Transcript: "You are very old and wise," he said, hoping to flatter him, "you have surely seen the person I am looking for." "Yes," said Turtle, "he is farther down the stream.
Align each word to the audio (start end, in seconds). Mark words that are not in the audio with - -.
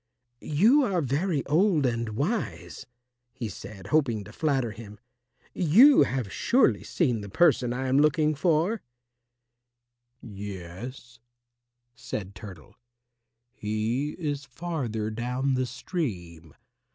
"You 0.39 0.81
are 0.81 0.99
very 0.99 1.45
old 1.45 1.85
and 1.85 2.09
wise," 2.15 2.87
he 3.33 3.47
said, 3.47 3.85
hoping 3.93 4.23
to 4.23 4.33
flatter 4.33 4.71
him, 4.71 4.99
"you 5.53 6.01
have 6.01 6.33
surely 6.33 6.83
seen 6.83 7.21
the 7.21 7.29
person 7.29 7.71
I 7.71 7.87
am 7.87 7.99
looking 7.99 8.33
for." 8.33 8.81
"Yes," 10.19 11.19
said 11.93 12.33
Turtle, 12.33 12.73
"he 13.51 14.13
is 14.13 14.43
farther 14.43 15.11
down 15.11 15.53
the 15.53 15.67
stream. 15.67 16.55